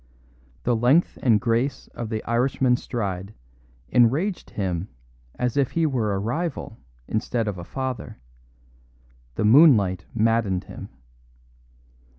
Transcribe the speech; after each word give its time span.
The 0.63 0.75
length 0.75 1.19
and 1.21 1.39
grace 1.39 1.85
of 1.89 2.09
the 2.09 2.23
Irishman's 2.23 2.81
stride 2.81 3.35
enraged 3.89 4.49
him 4.49 4.87
as 5.35 5.57
if 5.57 5.73
he 5.73 5.85
were 5.85 6.15
a 6.15 6.17
rival 6.17 6.79
instead 7.07 7.47
of 7.47 7.59
a 7.59 7.63
father; 7.63 8.17
the 9.35 9.45
moonlight 9.45 10.07
maddened 10.15 10.63
him. 10.63 10.89